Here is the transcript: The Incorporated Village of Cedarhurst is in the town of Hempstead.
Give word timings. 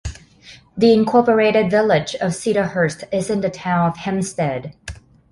The 0.75 0.93
Incorporated 0.93 1.69
Village 1.69 2.15
of 2.15 2.31
Cedarhurst 2.31 3.03
is 3.13 3.29
in 3.29 3.41
the 3.41 3.51
town 3.51 3.89
of 3.91 3.97
Hempstead. 3.97 4.73